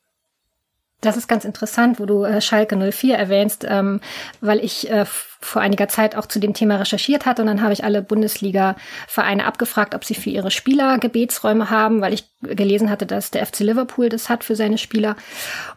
[1.00, 4.00] Das ist ganz interessant, wo du äh, Schalke 04 erwähnst, ähm,
[4.40, 5.04] weil ich äh,
[5.40, 9.44] vor einiger Zeit auch zu dem Thema recherchiert hatte und dann habe ich alle Bundesliga-Vereine
[9.44, 13.60] abgefragt, ob sie für ihre Spieler Gebetsräume haben, weil ich gelesen hatte, dass der FC
[13.60, 15.14] Liverpool das hat für seine Spieler.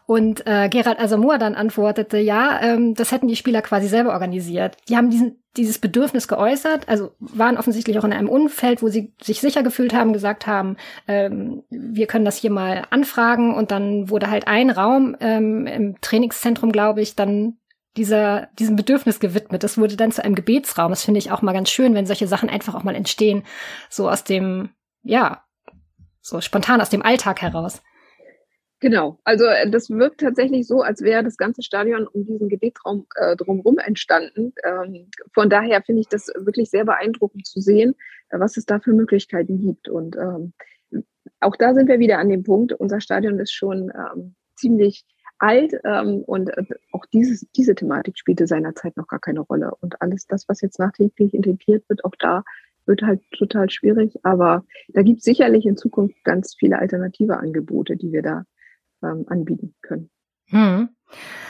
[0.07, 4.75] Und äh, Gerald Asamoah dann antwortete, ja, ähm, das hätten die Spieler quasi selber organisiert.
[4.89, 9.13] Die haben diesen dieses Bedürfnis geäußert, also waren offensichtlich auch in einem Umfeld, wo sie
[9.21, 14.09] sich sicher gefühlt haben, gesagt haben, ähm, wir können das hier mal anfragen und dann
[14.09, 17.57] wurde halt ein Raum ähm, im Trainingszentrum, glaube ich, dann
[17.97, 19.63] dieser, diesem Bedürfnis gewidmet.
[19.63, 20.91] Das wurde dann zu einem Gebetsraum.
[20.91, 23.43] Das finde ich auch mal ganz schön, wenn solche Sachen einfach auch mal entstehen,
[23.89, 24.69] so aus dem,
[25.03, 25.43] ja,
[26.21, 27.81] so spontan aus dem Alltag heraus.
[28.81, 33.05] Genau, also äh, das wirkt tatsächlich so, als wäre das ganze Stadion um diesen Gebetsraum
[33.15, 34.53] äh, drumherum entstanden.
[34.63, 37.93] Ähm, von daher finde ich das wirklich sehr beeindruckend zu sehen,
[38.29, 39.87] äh, was es da für Möglichkeiten gibt.
[39.87, 40.53] Und ähm,
[41.41, 45.05] auch da sind wir wieder an dem Punkt, unser Stadion ist schon ähm, ziemlich
[45.37, 49.73] alt ähm, und äh, auch dieses, diese Thematik spielte seinerzeit noch gar keine Rolle.
[49.81, 52.43] Und alles das, was jetzt nachträglich integriert wird, auch da
[52.87, 54.17] wird halt total schwierig.
[54.23, 58.45] Aber da gibt es sicherlich in Zukunft ganz viele alternative Angebote, die wir da
[59.03, 60.09] ähm, anbieten können.
[60.47, 60.89] Hm.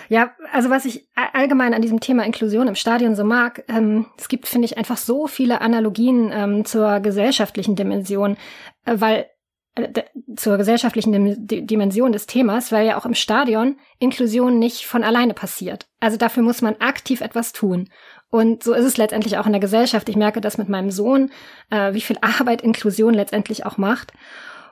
[0.10, 4.28] Ja, also was ich allgemein an diesem Thema Inklusion im Stadion so mag, ähm, es
[4.28, 8.38] gibt, finde ich, einfach so viele Analogien ähm, zur gesellschaftlichen Dimension,
[8.86, 9.28] äh, weil
[9.76, 10.04] äh,
[10.36, 15.34] zur gesellschaftlichen Dim Dimension des Themas, weil ja auch im Stadion Inklusion nicht von alleine
[15.34, 15.88] passiert.
[16.02, 17.88] Also dafür muss man aktiv etwas tun.
[18.30, 20.10] Und so ist es letztendlich auch in der Gesellschaft.
[20.10, 21.32] Ich merke das mit meinem Sohn,
[21.70, 24.12] äh, wie viel Arbeit Inklusion letztendlich auch macht.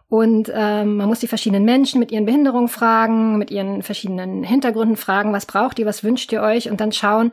[0.09, 4.97] Und ähm, man muss die verschiedenen Menschen mit ihren Behinderungen fragen, mit ihren verschiedenen Hintergründen
[4.97, 7.31] fragen, was braucht ihr, was wünscht ihr euch und dann schauen,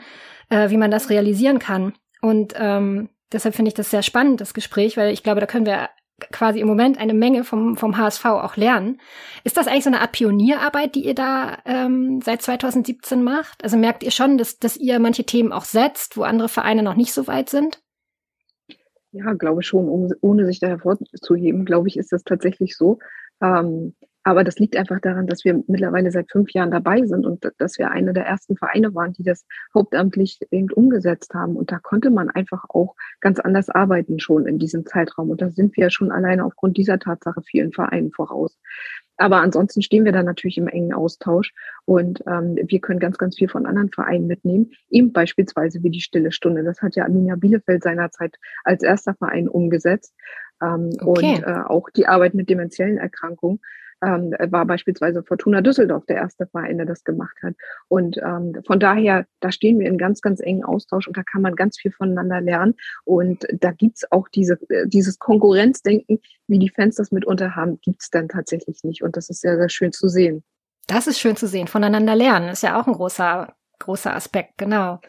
[0.50, 1.94] äh, wie man das realisieren kann.
[2.20, 5.64] Und ähm, deshalb finde ich das sehr spannend, das Gespräch, weil ich glaube, da können
[5.64, 5.88] wir
[6.32, 9.00] quasi im Moment eine Menge vom, vom HSV auch lernen.
[9.44, 13.62] Ist das eigentlich so eine Art Pionierarbeit, die ihr da ähm, seit 2017 macht?
[13.62, 16.94] Also merkt ihr schon, dass, dass ihr manche Themen auch setzt, wo andere Vereine noch
[16.94, 17.82] nicht so weit sind?
[19.12, 22.98] Ja, glaube schon, um, ohne sich da hervorzuheben, glaube ich, ist das tatsächlich so.
[23.40, 23.94] Ähm,
[24.26, 27.78] aber das liegt einfach daran, dass wir mittlerweile seit fünf Jahren dabei sind und dass
[27.78, 31.54] wir eine der ersten Vereine waren, die das hauptamtlich eben umgesetzt haben.
[31.54, 35.30] Und da konnte man einfach auch ganz anders arbeiten schon in diesem Zeitraum.
[35.30, 38.58] Und da sind wir schon alleine aufgrund dieser Tatsache vielen Vereinen voraus.
[39.16, 43.36] Aber ansonsten stehen wir da natürlich im engen Austausch und ähm, wir können ganz, ganz
[43.36, 44.72] viel von anderen Vereinen mitnehmen.
[44.90, 46.64] Eben beispielsweise wie die Stille Stunde.
[46.64, 50.14] Das hat ja Arminia Bielefeld seinerzeit als erster Verein umgesetzt.
[50.62, 51.36] Ähm, okay.
[51.36, 53.60] Und äh, auch die Arbeit mit dementiellen Erkrankungen
[54.02, 57.54] ähm, war beispielsweise Fortuna Düsseldorf der erste Verein, der das gemacht hat.
[57.88, 61.42] Und ähm, von daher, da stehen wir in ganz, ganz engen Austausch und da kann
[61.42, 62.74] man ganz viel voneinander lernen.
[63.04, 68.10] Und da gibt's auch diese, äh, dieses Konkurrenzdenken, wie die Fans das mitunter haben, gibt's
[68.10, 69.02] dann tatsächlich nicht.
[69.02, 70.44] Und das ist sehr, sehr schön zu sehen.
[70.86, 71.66] Das ist schön zu sehen.
[71.66, 75.00] Voneinander lernen ist ja auch ein großer großer Aspekt, genau.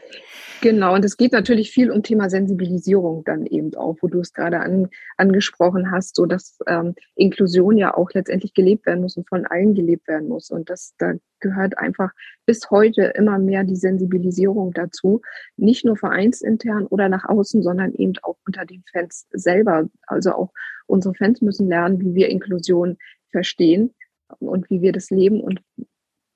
[0.61, 4.33] Genau, und es geht natürlich viel um Thema Sensibilisierung dann eben auch, wo du es
[4.33, 9.29] gerade an, angesprochen hast, so dass ähm, Inklusion ja auch letztendlich gelebt werden muss und
[9.29, 10.49] von allen gelebt werden muss.
[10.49, 12.11] Und das da gehört einfach
[12.45, 15.21] bis heute immer mehr die Sensibilisierung dazu,
[15.55, 19.87] nicht nur vereinsintern oder nach außen, sondern eben auch unter den Fans selber.
[20.07, 20.51] Also auch
[20.87, 22.97] unsere Fans müssen lernen, wie wir Inklusion
[23.31, 23.93] verstehen
[24.39, 25.61] und wie wir das leben und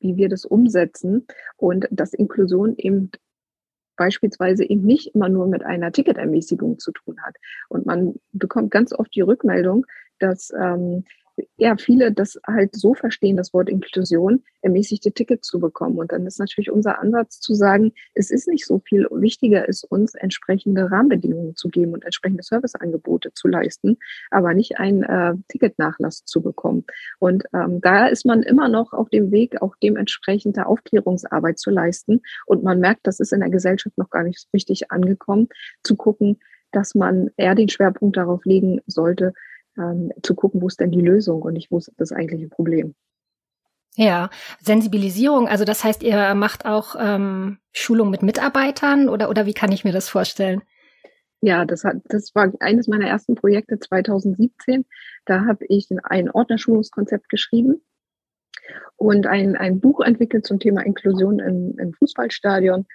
[0.02, 1.26] wie wir das umsetzen
[1.58, 3.12] und dass Inklusion eben
[3.96, 7.36] beispielsweise eben nicht immer nur mit einer Ticketermäßigung zu tun hat.
[7.70, 9.86] Und man bekommt ganz oft die Rückmeldung,
[10.20, 11.06] dass ähm,
[11.58, 15.98] ja, viele das halt so verstehen, das Wort Inklusion, ermäßigte Tickets zu bekommen.
[15.98, 19.84] Und dann ist natürlich unser Ansatz zu sagen, es ist nicht so viel wichtiger ist,
[19.84, 23.98] uns entsprechende Rahmenbedingungen zu geben und entsprechende Serviceangebote zu leisten,
[24.30, 26.86] aber nicht einen äh, Ticketnachlass zu bekommen.
[27.20, 32.22] Und ähm, da ist man immer noch auf dem Weg, auch dementsprechende Aufklärungsarbeit zu leisten.
[32.46, 35.48] Und man merkt, das ist in der Gesellschaft noch gar nicht richtig angekommen,
[35.84, 36.40] zu gucken,
[36.72, 39.34] dass man eher den Schwerpunkt darauf legen sollte,
[39.78, 42.96] ähm, zu gucken, wo ist denn die Lösung und nicht, wo ist das eigentliche Problem.
[43.96, 44.30] Ja,
[44.62, 49.72] Sensibilisierung, also das heißt, ihr macht auch ähm, Schulung mit Mitarbeitern oder, oder wie kann
[49.72, 50.62] ich mir das vorstellen?
[51.42, 54.86] Ja, das, hat, das war eines meiner ersten Projekte 2017.
[55.26, 57.82] Da habe ich ein Ordnerschulungskonzept geschrieben
[58.96, 62.86] und ein, ein Buch entwickelt zum Thema Inklusion im, im Fußballstadion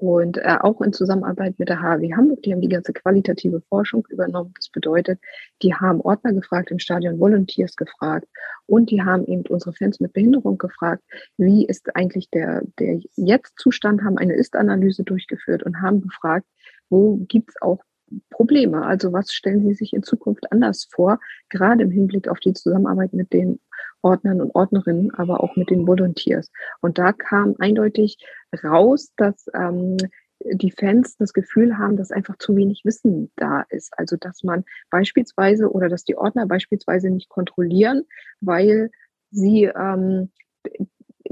[0.00, 4.06] und äh, auch in Zusammenarbeit mit der HW Hamburg, die haben die ganze qualitative Forschung
[4.10, 4.54] übernommen.
[4.54, 5.18] Das bedeutet,
[5.60, 8.28] die haben Ordner gefragt, im Stadion Volunteers gefragt
[8.66, 11.02] und die haben eben unsere Fans mit Behinderung gefragt,
[11.36, 16.46] wie ist eigentlich der, der Jetzt-Zustand, haben eine Ist-Analyse durchgeführt und haben gefragt,
[16.88, 17.82] wo gibt's auch
[18.30, 18.86] Probleme?
[18.86, 23.14] Also was stellen Sie sich in Zukunft anders vor, gerade im Hinblick auf die Zusammenarbeit
[23.14, 23.58] mit den
[24.02, 26.50] Ordnern und Ordnerinnen, aber auch mit den Volunteers.
[26.80, 28.18] Und da kam eindeutig
[28.62, 29.96] raus, dass ähm,
[30.40, 33.92] die Fans das Gefühl haben, dass einfach zu wenig Wissen da ist.
[33.98, 38.04] Also dass man beispielsweise oder dass die Ordner beispielsweise nicht kontrollieren,
[38.40, 38.90] weil
[39.30, 40.30] sie ähm,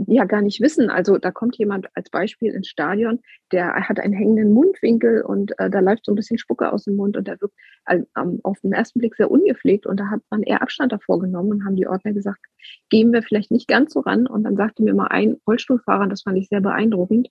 [0.07, 0.91] ja gar nicht wissen.
[0.91, 3.21] Also da kommt jemand als Beispiel ins Stadion,
[3.53, 6.97] der hat einen hängenden Mundwinkel und äh, da läuft so ein bisschen Spucke aus dem
[6.97, 7.55] Mund und der wirkt
[7.87, 8.03] äh,
[8.43, 11.65] auf den ersten Blick sehr ungepflegt und da hat man eher Abstand davor genommen und
[11.65, 12.41] haben die Ordner gesagt,
[12.91, 16.23] gehen wir vielleicht nicht ganz so ran und dann sagte mir mal ein Rollstuhlfahrer, das
[16.23, 17.29] fand ich sehr beeindruckend,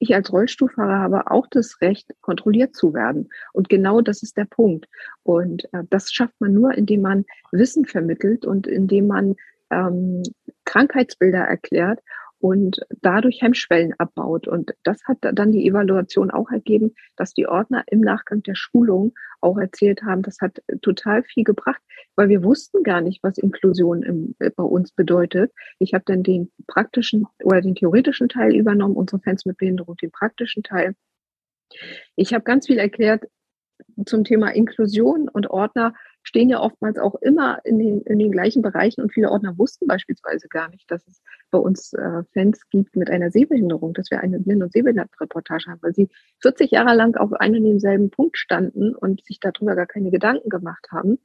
[0.00, 3.28] ich als Rollstuhlfahrer habe auch das Recht, kontrolliert zu werden.
[3.52, 4.86] Und genau das ist der Punkt.
[5.22, 9.36] Und äh, das schafft man nur, indem man Wissen vermittelt und indem man
[9.70, 10.22] ähm,
[10.64, 12.00] Krankheitsbilder erklärt
[12.40, 14.48] und dadurch Hemmschwellen abbaut.
[14.48, 19.12] Und das hat dann die Evaluation auch ergeben, dass die Ordner im Nachgang der Schulung
[19.42, 21.80] auch erzählt haben, das hat total viel gebracht,
[22.16, 25.52] weil wir wussten gar nicht, was Inklusion im, äh, bei uns bedeutet.
[25.78, 30.10] Ich habe dann den praktischen oder den theoretischen Teil übernommen, unsere Fans mit Behinderung, den
[30.10, 30.94] praktischen Teil.
[32.16, 33.24] Ich habe ganz viel erklärt
[34.06, 38.62] zum Thema Inklusion und Ordner stehen ja oftmals auch immer in den, in den gleichen
[38.62, 42.96] Bereichen und viele Ordner wussten beispielsweise gar nicht, dass es bei uns äh, Fans gibt
[42.96, 46.08] mit einer Sehbehinderung, dass wir eine Blind- und Sehbehindertenreportage haben, weil sie
[46.42, 50.48] 40 Jahre lang auf einem und demselben Punkt standen und sich darüber gar keine Gedanken
[50.48, 51.18] gemacht haben.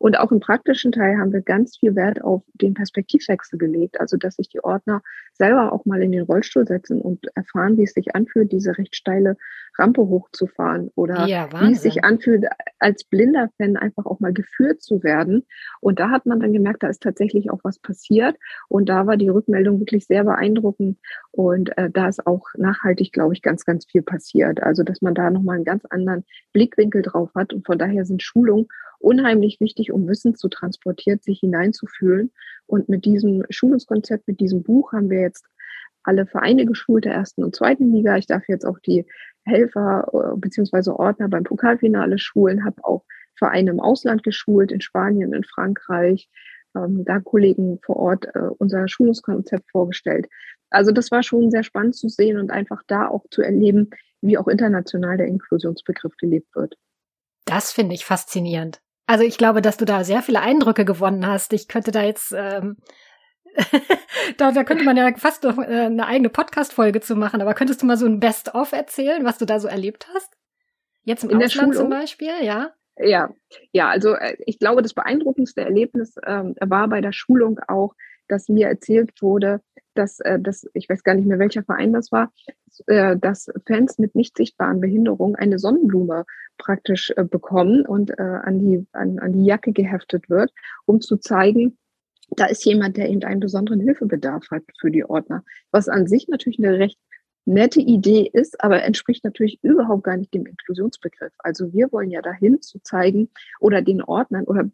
[0.00, 4.16] Und auch im praktischen Teil haben wir ganz viel Wert auf den Perspektivwechsel gelegt, also
[4.16, 5.02] dass sich die Ordner
[5.34, 8.96] selber auch mal in den Rollstuhl setzen und erfahren, wie es sich anfühlt, diese recht
[8.96, 9.36] steile
[9.78, 12.46] Rampe hochzufahren oder ja, wie es sich anfühlt,
[12.78, 15.46] als blinder Fan einfach auch mal geführt zu werden.
[15.80, 18.36] Und da hat man dann gemerkt, da ist tatsächlich auch was passiert.
[18.68, 20.98] Und da war die Rückmeldung wirklich sehr beeindruckend.
[21.30, 24.62] Und äh, da ist auch nachhaltig, glaube ich, ganz, ganz viel passiert.
[24.62, 27.52] Also, dass man da nochmal einen ganz anderen Blickwinkel drauf hat.
[27.52, 28.66] Und von daher sind Schulungen
[29.00, 32.30] unheimlich wichtig, um Wissen zu transportieren, sich hineinzufühlen.
[32.66, 35.44] Und mit diesem Schulungskonzept, mit diesem Buch haben wir jetzt
[36.02, 38.16] alle Vereine geschult der ersten und zweiten Liga.
[38.16, 39.06] Ich darf jetzt auch die
[39.44, 40.90] Helfer äh, bzw.
[40.90, 43.04] Ordner beim Pokalfinale schulen, habe auch
[43.36, 46.28] Vereine im Ausland geschult, in Spanien, in Frankreich,
[46.76, 50.28] ähm, da Kollegen vor Ort äh, unser Schulungskonzept vorgestellt.
[50.70, 54.38] Also das war schon sehr spannend zu sehen und einfach da auch zu erleben, wie
[54.38, 56.76] auch international der Inklusionsbegriff gelebt wird.
[57.46, 58.80] Das finde ich faszinierend.
[59.10, 61.52] Also ich glaube, dass du da sehr viele Eindrücke gewonnen hast.
[61.52, 62.76] Ich könnte da jetzt, ähm,
[64.36, 67.42] da, da könnte man ja fast noch äh, eine eigene Podcast-Folge zu machen.
[67.42, 70.32] Aber könntest du mal so ein Best-of erzählen, was du da so erlebt hast?
[71.02, 72.70] Jetzt im In Ausland zum Beispiel, ja?
[72.98, 73.30] Ja,
[73.72, 77.94] ja, also äh, ich glaube, das beeindruckendste Erlebnis ähm, war bei der Schulung auch,
[78.28, 79.60] dass mir erzählt wurde,
[80.00, 82.32] dass, äh, dass ich weiß gar nicht mehr, welcher Verein das war,
[82.86, 86.24] äh, dass Fans mit nicht sichtbaren Behinderungen eine Sonnenblume
[86.58, 90.52] praktisch äh, bekommen und äh, an, die, an, an die Jacke geheftet wird,
[90.86, 91.76] um zu zeigen,
[92.36, 95.44] da ist jemand, der eben einen besonderen Hilfebedarf hat für die Ordner.
[95.70, 96.98] Was an sich natürlich eine recht
[97.44, 101.32] nette Idee ist, aber entspricht natürlich überhaupt gar nicht dem Inklusionsbegriff.
[101.38, 104.70] Also wir wollen ja dahin zu zeigen oder den Ordnern oder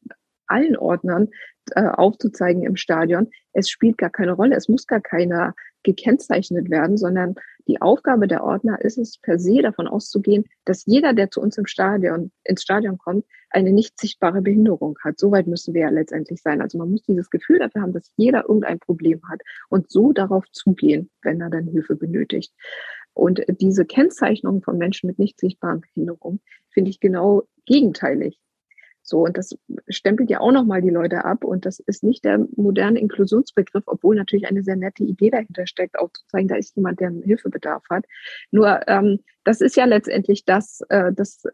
[0.48, 1.28] allen Ordnern
[1.72, 6.96] äh, aufzuzeigen im Stadion, es spielt gar keine Rolle, es muss gar keiner gekennzeichnet werden,
[6.96, 7.36] sondern
[7.68, 11.58] die Aufgabe der Ordner ist es per se davon auszugehen, dass jeder, der zu uns
[11.58, 15.18] im Stadion, ins Stadion kommt, eine nicht sichtbare Behinderung hat.
[15.18, 16.60] Soweit müssen wir ja letztendlich sein.
[16.60, 20.44] Also man muss dieses Gefühl dafür haben, dass jeder irgendein Problem hat und so darauf
[20.52, 22.52] zugehen, wenn er dann Hilfe benötigt.
[23.14, 28.38] Und diese Kennzeichnung von Menschen mit nicht sichtbaren Behinderungen finde ich genau gegenteilig.
[29.08, 29.56] So, und das
[29.88, 31.44] stempelt ja auch nochmal die Leute ab.
[31.44, 35.98] Und das ist nicht der moderne Inklusionsbegriff, obwohl natürlich eine sehr nette Idee dahinter steckt,
[35.98, 38.04] auch zu zeigen, da ist jemand, der Hilfebedarf hat.
[38.50, 41.44] Nur, ähm, das ist ja letztendlich das, äh, das,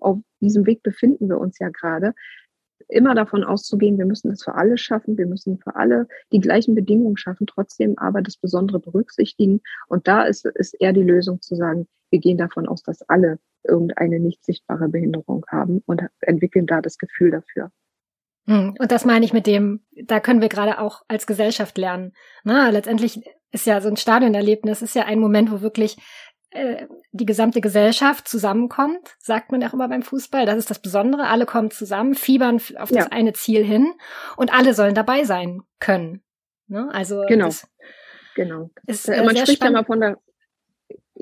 [0.00, 2.14] auf diesem Weg befinden wir uns ja gerade
[2.88, 6.74] immer davon auszugehen, wir müssen es für alle schaffen, wir müssen für alle die gleichen
[6.74, 9.60] Bedingungen schaffen, trotzdem aber das Besondere berücksichtigen.
[9.88, 13.38] Und da ist, ist eher die Lösung zu sagen, wir gehen davon aus, dass alle
[13.62, 17.70] irgendeine nicht sichtbare Behinderung haben und entwickeln da das Gefühl dafür.
[18.46, 22.12] Hm, und das meine ich mit dem, da können wir gerade auch als Gesellschaft lernen.
[22.42, 25.98] Na, letztendlich ist ja so ein Stadionerlebnis, ist ja ein Moment, wo wirklich
[26.50, 30.46] äh, die gesamte Gesellschaft zusammenkommt, sagt man ja auch immer beim Fußball.
[30.46, 31.28] Das ist das Besondere.
[31.28, 33.06] Alle kommen zusammen, fiebern auf das ja.
[33.10, 33.92] eine Ziel hin
[34.36, 36.22] und alle sollen dabei sein können.
[36.66, 36.88] Ne?
[36.92, 37.50] Also genau,
[38.34, 38.70] genau.
[38.86, 40.18] Ist, äh, man spricht ja mal von der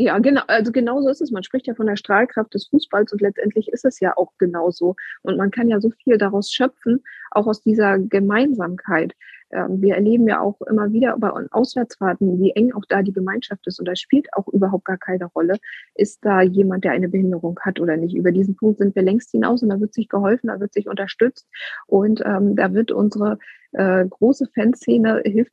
[0.00, 1.32] ja, genau, also genau so ist es.
[1.32, 4.94] Man spricht ja von der Strahlkraft des Fußballs und letztendlich ist es ja auch genauso.
[5.22, 9.14] Und man kann ja so viel daraus schöpfen, auch aus dieser Gemeinsamkeit.
[9.50, 13.66] Ähm, wir erleben ja auch immer wieder bei Auswärtsfahrten, wie eng auch da die Gemeinschaft
[13.66, 13.80] ist.
[13.80, 15.56] Und da spielt auch überhaupt gar keine Rolle,
[15.96, 18.14] ist da jemand, der eine Behinderung hat oder nicht.
[18.14, 20.88] Über diesen Punkt sind wir längst hinaus und da wird sich geholfen, da wird sich
[20.88, 21.48] unterstützt
[21.88, 23.38] und ähm, da wird unsere
[23.72, 25.52] äh, große Fanszene hilft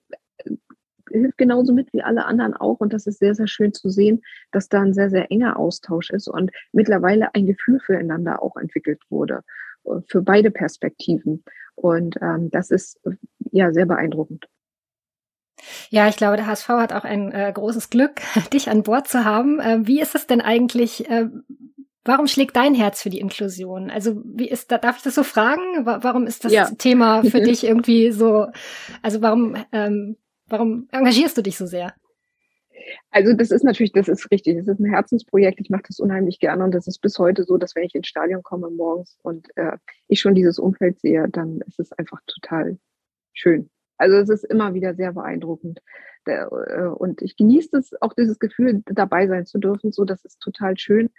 [1.12, 2.80] hilft genauso mit wie alle anderen auch.
[2.80, 6.10] Und das ist sehr, sehr schön zu sehen, dass da ein sehr, sehr enger Austausch
[6.10, 9.42] ist und mittlerweile ein Gefühl füreinander auch entwickelt wurde,
[9.86, 11.44] äh, für beide Perspektiven.
[11.76, 13.00] Und ähm, das ist
[13.52, 14.48] ja sehr beeindruckend.
[15.90, 18.22] Ja, ich glaube, der HSV hat auch ein äh, großes Glück,
[18.54, 19.60] dich an Bord zu haben.
[19.60, 21.10] Äh, wie ist es denn eigentlich?
[21.10, 21.30] Äh,
[22.04, 23.90] warum schlägt dein Herz für die Inklusion?
[23.90, 25.86] Also, wie ist da, darf ich das so fragen?
[25.86, 26.70] Warum ist das ja.
[26.78, 28.48] Thema für dich irgendwie so,
[29.02, 31.94] also warum ähm, Warum engagierst du dich so sehr?
[33.10, 34.58] Also das ist natürlich, das ist richtig.
[34.58, 35.60] Das ist ein Herzensprojekt.
[35.60, 38.08] Ich mache das unheimlich gerne und das ist bis heute so, dass wenn ich ins
[38.08, 39.78] Stadion komme morgens und äh,
[40.08, 42.78] ich schon dieses Umfeld sehe, dann ist es einfach total
[43.34, 43.70] schön.
[43.98, 45.82] Also es ist immer wieder sehr beeindruckend.
[46.26, 49.92] Äh, und ich genieße es auch dieses Gefühl, dabei sein zu dürfen.
[49.92, 51.10] So, das ist total schön.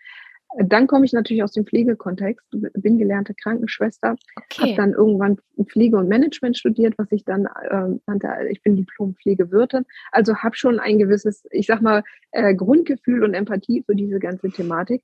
[0.58, 4.62] Dann komme ich natürlich aus dem Pflegekontext, bin gelernte Krankenschwester, okay.
[4.62, 9.84] habe dann irgendwann Pflege und Management studiert, was ich dann äh, nannte, ich bin Diplom-Pflegewirtin.
[10.12, 14.50] Also habe schon ein gewisses, ich sag mal, äh, Grundgefühl und Empathie für diese ganze
[14.50, 15.02] Thematik.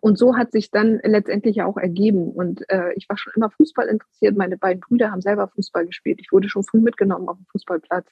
[0.00, 2.30] Und so hat sich dann letztendlich auch ergeben.
[2.30, 4.36] Und äh, ich war schon immer Fußball interessiert.
[4.36, 6.20] Meine beiden Brüder haben selber Fußball gespielt.
[6.20, 8.08] Ich wurde schon früh mitgenommen auf dem Fußballplatz.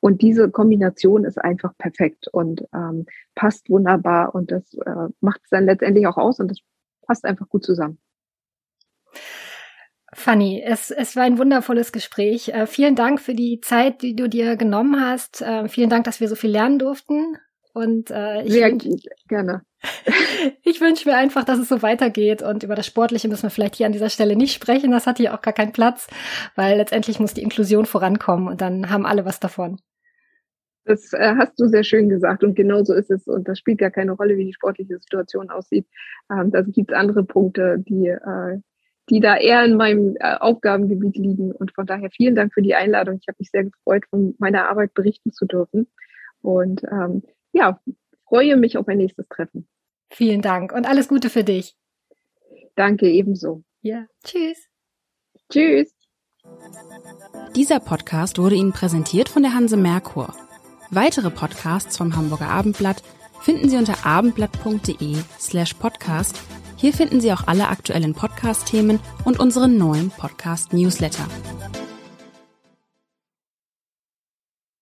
[0.00, 4.34] Und diese Kombination ist einfach perfekt und ähm, passt wunderbar.
[4.34, 6.58] Und das äh, macht es dann letztendlich auch aus und das
[7.06, 7.98] passt einfach gut zusammen.
[10.12, 12.48] Fanny, es, es war ein wundervolles Gespräch.
[12.48, 15.42] Äh, vielen Dank für die Zeit, die du dir genommen hast.
[15.42, 17.36] Äh, vielen Dank, dass wir so viel lernen durften.
[17.76, 18.72] Und äh, ich Sehr
[19.28, 19.60] gerne.
[20.64, 22.40] ich wünsche mir einfach, dass es so weitergeht.
[22.40, 24.92] Und über das Sportliche müssen wir vielleicht hier an dieser Stelle nicht sprechen.
[24.92, 26.06] Das hat hier auch gar keinen Platz,
[26.54, 29.78] weil letztendlich muss die Inklusion vorankommen und dann haben alle was davon.
[30.86, 33.26] Das äh, hast du sehr schön gesagt und genau so ist es.
[33.26, 35.86] Und das spielt gar keine Rolle, wie die sportliche Situation aussieht.
[36.32, 38.58] Ähm, da gibt es andere Punkte, die, äh,
[39.10, 41.52] die da eher in meinem äh, Aufgabengebiet liegen.
[41.52, 43.18] Und von daher vielen Dank für die Einladung.
[43.20, 45.88] Ich habe mich sehr gefreut, von meiner Arbeit berichten zu dürfen.
[46.40, 47.22] Und ähm,
[47.56, 47.80] ja,
[48.28, 49.66] freue mich auf ein nächstes Treffen.
[50.10, 51.74] Vielen Dank und alles Gute für dich.
[52.74, 53.64] Danke ebenso.
[53.80, 54.68] Ja, tschüss.
[55.50, 55.92] Tschüss.
[57.56, 60.34] Dieser Podcast wurde Ihnen präsentiert von der Hanse Merkur.
[60.90, 63.02] Weitere Podcasts vom Hamburger Abendblatt
[63.40, 66.38] finden Sie unter abendblatt.de slash podcast.
[66.76, 71.26] Hier finden Sie auch alle aktuellen Podcast-Themen und unseren neuen Podcast-Newsletter.